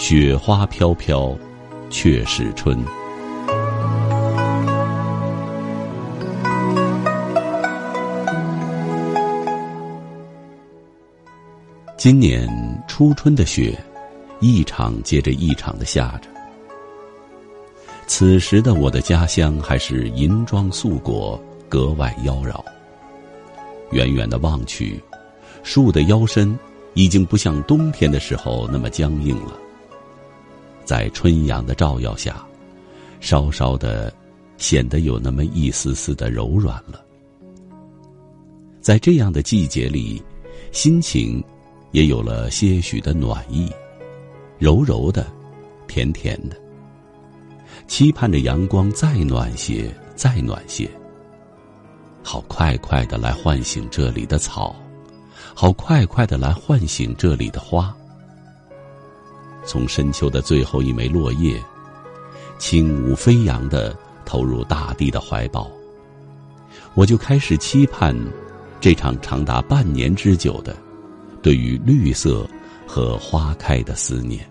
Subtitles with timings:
[0.00, 1.36] 雪花飘飘，
[1.90, 2.82] 却是春。
[11.98, 12.48] 今年
[12.88, 13.78] 初春的雪，
[14.40, 16.30] 一场接着一场的下着。
[18.06, 21.38] 此时的我的家乡还是银装素裹，
[21.68, 22.58] 格外妖娆。
[23.92, 24.98] 远远的望去，
[25.62, 26.58] 树的腰身
[26.94, 29.52] 已经不像冬天的时候那么僵硬了。
[30.84, 32.44] 在春阳的照耀下，
[33.20, 34.12] 稍稍的
[34.56, 37.04] 显得有那么一丝丝的柔软了。
[38.80, 40.22] 在这样的季节里，
[40.72, 41.42] 心情。
[41.92, 43.68] 也有了些许的暖意，
[44.60, 45.26] 柔柔的，
[45.88, 46.56] 甜甜的。
[47.88, 50.88] 期盼着阳光再暖些，再暖些。
[52.22, 54.76] 好快快的来唤醒这里的草，
[55.52, 57.92] 好快快的来唤醒这里的花。
[59.64, 61.62] 从深秋的最后一枚落叶，
[62.58, 65.70] 轻舞飞扬的投入大地的怀抱，
[66.94, 68.16] 我就开始期盼
[68.80, 70.76] 这场长达半年之久的。
[71.42, 72.46] 对于绿色
[72.86, 74.46] 和花开的思念，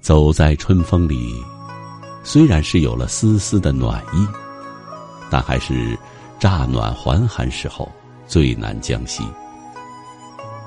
[0.00, 1.42] 走在春风里，
[2.22, 4.24] 虽然是有了丝丝的暖意，
[5.28, 5.98] 但还是
[6.38, 7.90] 乍暖还寒时候
[8.26, 9.24] 最难将息。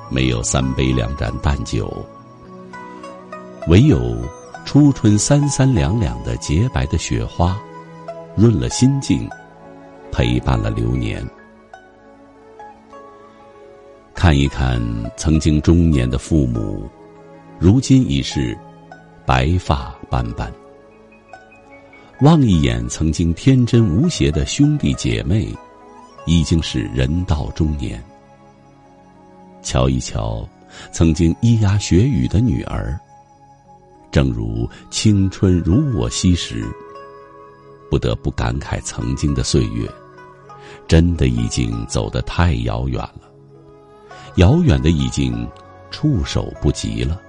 [0.09, 1.91] 没有三杯两盏淡酒，
[3.67, 4.17] 唯有
[4.65, 7.59] 初春三三两两的洁白的雪花，
[8.35, 9.27] 润了心境，
[10.11, 11.25] 陪伴了流年。
[14.13, 14.81] 看一看
[15.17, 16.87] 曾经中年的父母，
[17.59, 18.57] 如今已是
[19.25, 20.49] 白发斑斑；
[22.21, 25.47] 望一眼曾经天真无邪的兄弟姐妹，
[26.25, 27.99] 已经是人到中年；
[29.63, 30.47] 瞧一瞧
[30.91, 32.99] 曾经咿呀学语的女儿，
[34.11, 36.63] 正如青春如我昔时，
[37.89, 39.89] 不得不感慨曾经的岁月，
[40.87, 43.21] 真的已经走得太遥远了。
[44.35, 45.47] 遥远的已经
[45.91, 47.21] 触手不及了。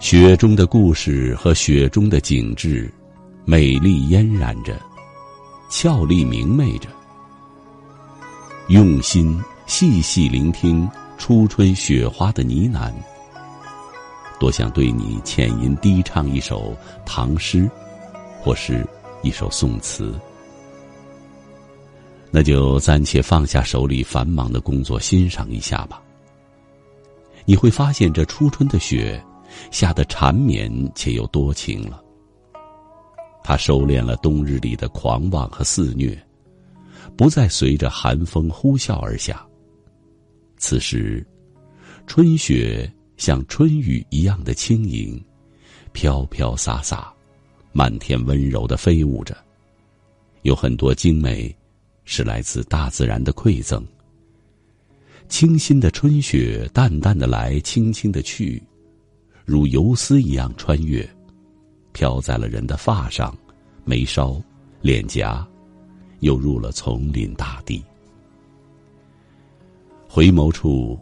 [0.00, 2.92] 雪中的故事和雪中的景致，
[3.44, 4.76] 美丽嫣然着，
[5.70, 6.88] 俏丽明媚着。
[8.68, 9.40] 用心
[9.76, 12.92] 细细聆听初春雪花的呢喃，
[14.38, 17.68] 多想对你浅吟低唱一首唐诗，
[18.40, 18.86] 或是
[19.24, 20.14] 一首宋词。
[22.30, 26.00] 那就暂且放下手里繁忙的工作，欣赏一下吧。
[27.44, 29.20] 你会发现，这初春的雪
[29.72, 32.00] 下得缠绵且又多情了。
[33.42, 36.16] 它收敛了冬日里的狂妄和肆虐，
[37.16, 39.44] 不再随着寒风呼啸而下。
[40.66, 41.22] 此时，
[42.06, 45.22] 春雪像春雨一样的轻盈，
[45.92, 47.12] 飘飘洒洒，
[47.70, 49.36] 漫天温柔的飞舞着，
[50.40, 51.54] 有很多精美。
[52.06, 53.86] 是来自大自然的馈赠。
[55.28, 58.62] 清新的春雪，淡淡的来，轻轻的去，
[59.44, 61.06] 如游丝一样穿越，
[61.92, 63.36] 飘在了人的发上、
[63.84, 64.42] 眉梢、
[64.80, 65.46] 脸颊，
[66.20, 67.84] 又入了丛林大地。
[70.14, 70.96] 回眸处，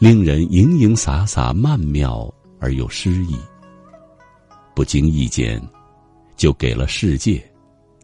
[0.00, 3.38] 令人盈盈洒洒、曼妙而又诗意。
[4.74, 5.62] 不经意间，
[6.36, 7.40] 就给了世界，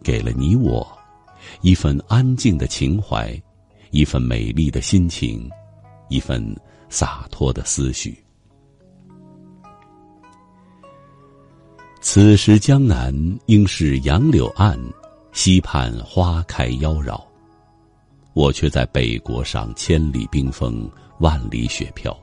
[0.05, 0.87] 给了你我。
[1.63, 3.37] 一份安静的情怀，
[3.91, 5.51] 一份美丽的心情，
[6.09, 6.41] 一份
[6.89, 8.17] 洒脱的思绪。
[12.01, 13.13] 此时江南
[13.47, 14.79] 应是杨柳岸，
[15.33, 17.21] 溪畔花开妖娆，
[18.35, 20.91] 我却在北国上千里冰封，
[21.21, 22.17] 万里雪飘。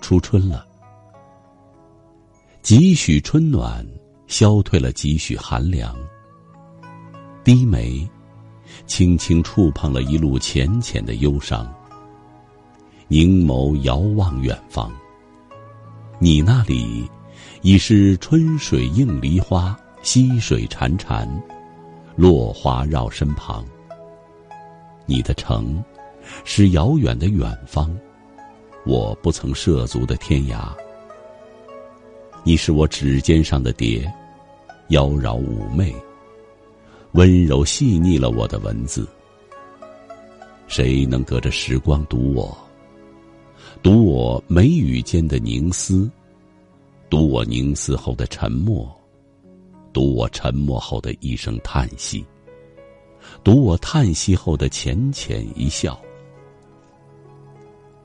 [0.00, 0.66] 初春了，
[2.60, 3.86] 几许春暖，
[4.26, 5.96] 消退了几许寒凉。
[7.44, 8.06] 低眉，
[8.86, 11.72] 轻轻触碰了一路浅浅的忧伤。
[13.06, 14.92] 凝眸遥望远方，
[16.18, 17.08] 你那里
[17.62, 21.26] 已是春水映梨花，溪水潺潺，
[22.16, 23.64] 落花绕身旁。
[25.10, 25.82] 你的城，
[26.44, 27.90] 是遥远的远方，
[28.84, 30.68] 我不曾涉足的天涯。
[32.44, 34.06] 你是我指尖上的蝶，
[34.88, 35.94] 妖娆妩媚。
[37.12, 39.08] 温柔细腻了我的文字，
[40.66, 42.54] 谁能隔着时光读我？
[43.82, 46.10] 读我眉宇间的凝思，
[47.08, 48.94] 读我凝思后的沉默，
[49.90, 52.22] 读我沉默后的一声叹息，
[53.42, 55.98] 读我叹息后的浅浅一笑。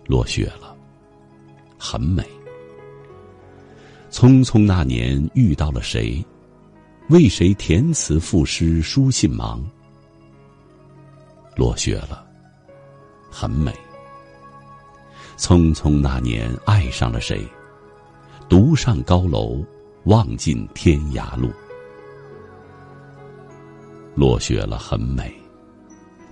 [0.06, 0.76] 落雪了，
[1.78, 2.24] 很美。
[4.12, 6.24] 匆匆那年遇到了谁？
[7.10, 9.64] 为谁填词赋诗书信忙？
[11.56, 12.26] 落雪了，
[13.30, 13.74] 很美。
[15.38, 17.46] 匆匆那年爱上了谁？
[18.48, 19.64] 独上高楼，
[20.06, 21.52] 望尽天涯路。
[24.16, 25.34] 落雪了，很美。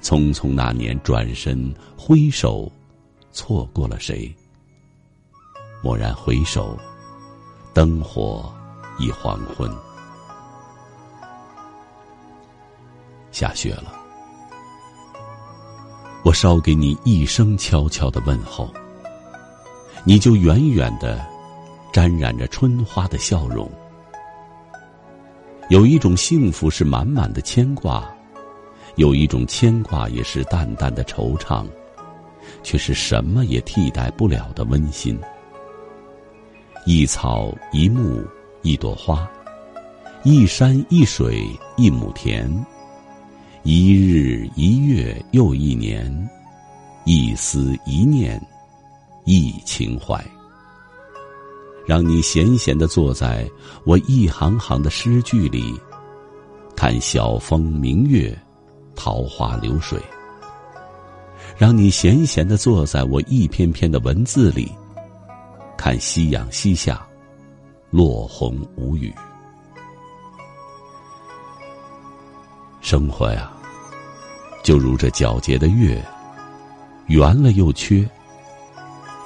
[0.01, 2.71] 匆匆那年转身挥手，
[3.31, 4.33] 错过了谁？
[5.83, 6.77] 蓦然回首，
[7.73, 8.51] 灯火
[8.97, 9.71] 已黄昏。
[13.31, 13.93] 下雪了，
[16.23, 18.69] 我捎给你一声悄悄的问候，
[20.03, 21.25] 你就远远的
[21.93, 23.69] 沾染着春花的笑容。
[25.71, 28.13] 有一种幸福是满满的牵挂，
[28.97, 31.65] 有一种牵挂也是淡淡的惆怅，
[32.61, 35.17] 却是什么也替代不了的温馨。
[36.85, 38.21] 一草一木
[38.63, 39.25] 一朵花，
[40.25, 41.47] 一山一水
[41.77, 42.51] 一亩田，
[43.63, 46.29] 一日一月又一年，
[47.05, 48.37] 一思一念
[49.23, 50.21] 一情怀。
[51.85, 53.49] 让你闲闲的坐在
[53.85, 55.79] 我一行行的诗句里，
[56.75, 58.37] 看晓风明月，
[58.95, 59.99] 桃花流水。
[61.57, 64.71] 让你闲闲的坐在我一篇篇的文字里，
[65.77, 67.05] 看夕阳西下，
[67.89, 69.13] 落红无语。
[72.79, 73.51] 生活呀，
[74.63, 76.03] 就如这皎洁的月，
[77.07, 78.07] 圆了又缺。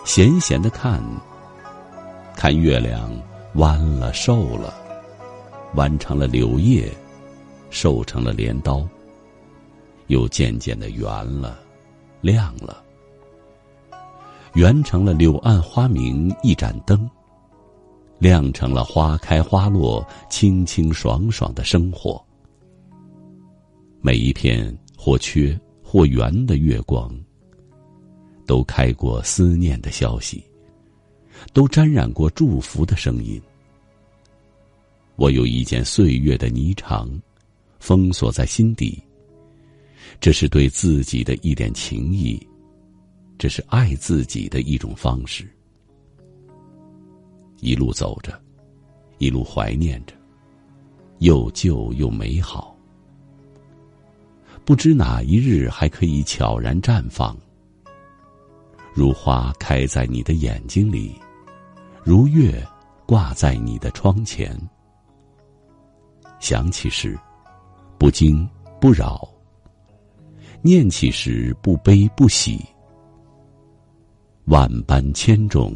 [0.03, 1.01] 闲闲的看。
[2.35, 3.09] 看月亮
[3.55, 4.73] 弯了瘦了，
[5.75, 6.91] 弯成了柳叶，
[7.69, 8.85] 瘦成了镰刀，
[10.07, 11.07] 又渐渐的圆
[11.41, 11.57] 了，
[12.21, 12.83] 亮了，
[14.53, 17.09] 圆成了柳暗花明一盏灯，
[18.19, 22.21] 亮成了花开花落清清爽爽的生活。
[24.01, 27.09] 每一片或缺或圆的月光，
[28.45, 30.43] 都开过思念的消息。
[31.53, 33.41] 都沾染过祝福的声音。
[35.15, 37.09] 我有一件岁月的霓裳，
[37.79, 39.01] 封锁在心底。
[40.19, 42.39] 这是对自己的一点情谊，
[43.37, 45.47] 这是爱自己的一种方式。
[47.59, 48.39] 一路走着，
[49.17, 50.13] 一路怀念着，
[51.19, 52.77] 又旧又美好。
[54.63, 57.37] 不知哪一日还可以悄然绽放，
[58.93, 61.15] 如花开在你的眼睛里。
[62.05, 62.63] 如月
[63.07, 64.55] 挂在你的窗前，
[66.39, 67.19] 想起时
[67.97, 68.47] 不惊
[68.79, 69.27] 不扰，
[70.61, 72.63] 念起时不悲不喜，
[74.43, 75.73] 万般千种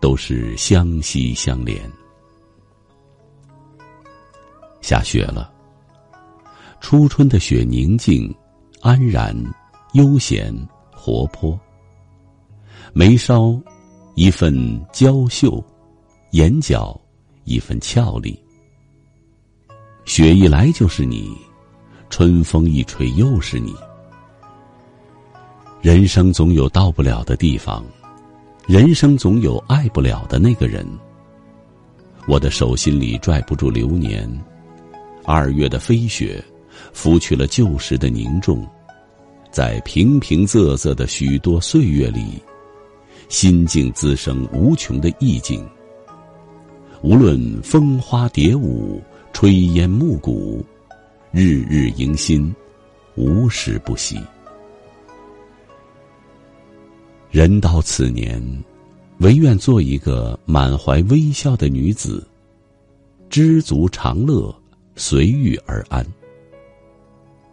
[0.00, 1.80] 都是相惜相连。
[4.80, 5.54] 下雪了，
[6.80, 8.34] 初春的雪宁静、
[8.80, 9.32] 安然、
[9.92, 10.52] 悠闲、
[10.90, 11.56] 活泼，
[12.92, 13.56] 眉梢。
[14.18, 15.62] 一份娇秀，
[16.30, 16.98] 眼角
[17.44, 18.34] 一份俏丽。
[20.06, 21.36] 雪一来就是你，
[22.08, 23.74] 春风一吹又是你。
[25.82, 27.84] 人生总有到不了的地方，
[28.66, 30.88] 人生总有爱不了的那个人。
[32.26, 34.26] 我的手心里拽不住流年，
[35.26, 36.42] 二月的飞雪，
[36.94, 38.66] 拂去了旧时的凝重，
[39.50, 42.42] 在平平仄仄的许多岁月里。
[43.28, 45.66] 心境滋生无穷的意境。
[47.02, 49.02] 无论风花蝶舞、
[49.32, 50.64] 炊烟暮鼓，
[51.30, 52.54] 日日迎新，
[53.16, 54.18] 无时不喜。
[57.30, 58.42] 人到此年，
[59.18, 62.26] 唯愿做一个满怀微笑的女子，
[63.28, 64.54] 知足常乐，
[64.94, 66.04] 随遇而安。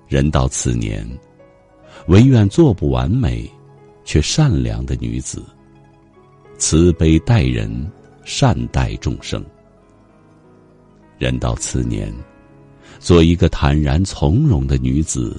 [0.07, 1.05] 人到此年，
[2.07, 3.49] 唯愿做不完美，
[4.05, 5.43] 却善良的女子。
[6.65, 7.91] 慈悲待人，
[8.23, 9.43] 善待众生。
[11.17, 12.09] 人到此年，
[12.99, 15.37] 做一个坦然从容的女子，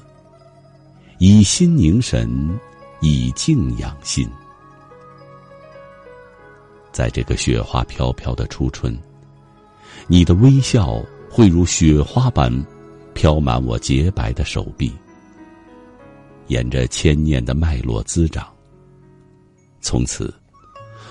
[1.19, 2.28] 以心凝神，
[3.00, 4.28] 以静养心。
[6.93, 8.95] 在这个雪花飘飘的初春，
[10.07, 12.52] 你的微笑会如雪花般
[13.14, 14.93] 飘满我洁白的手臂，
[16.49, 18.47] 沿着千年的脉络滋长。
[19.81, 20.31] 从此。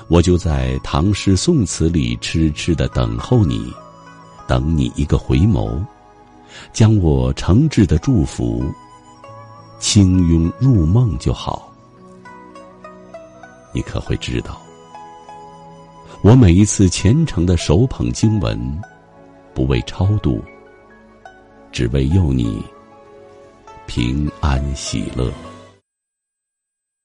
[0.08, 3.74] 我就在唐诗宋词里痴痴的等候你，
[4.48, 5.84] 等你一个回眸，
[6.72, 8.64] 将我诚挚的祝福，
[9.80, 11.74] 轻拥入梦就好。
[13.74, 14.62] 你可会知道，
[16.22, 18.82] 我每一次虔诚的手捧经文，
[19.54, 20.44] 不为超度，
[21.72, 22.62] 只为佑你
[23.88, 25.32] 平安喜乐。